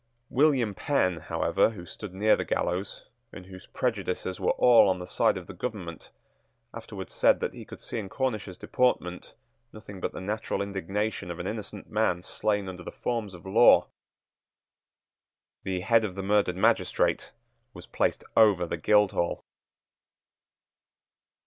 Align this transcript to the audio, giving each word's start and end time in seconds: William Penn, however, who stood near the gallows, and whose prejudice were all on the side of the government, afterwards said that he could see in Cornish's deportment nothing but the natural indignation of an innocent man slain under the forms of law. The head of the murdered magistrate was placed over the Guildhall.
William 0.31 0.73
Penn, 0.73 1.17
however, 1.17 1.69
who 1.69 1.85
stood 1.85 2.11
near 2.11 2.35
the 2.35 2.43
gallows, 2.43 3.05
and 3.31 3.45
whose 3.45 3.67
prejudice 3.67 4.39
were 4.39 4.53
all 4.53 4.89
on 4.89 4.97
the 4.97 5.05
side 5.05 5.37
of 5.37 5.45
the 5.45 5.53
government, 5.53 6.09
afterwards 6.73 7.13
said 7.13 7.39
that 7.39 7.53
he 7.53 7.65
could 7.65 7.79
see 7.79 7.99
in 7.99 8.09
Cornish's 8.09 8.57
deportment 8.57 9.35
nothing 9.71 9.99
but 9.99 10.11
the 10.11 10.19
natural 10.19 10.59
indignation 10.59 11.29
of 11.29 11.37
an 11.37 11.45
innocent 11.45 11.87
man 11.87 12.23
slain 12.23 12.67
under 12.67 12.81
the 12.81 12.91
forms 12.91 13.35
of 13.35 13.45
law. 13.45 13.89
The 15.61 15.81
head 15.81 16.03
of 16.03 16.15
the 16.15 16.23
murdered 16.23 16.55
magistrate 16.57 17.29
was 17.75 17.85
placed 17.85 18.23
over 18.35 18.65
the 18.65 18.77
Guildhall. 18.77 19.43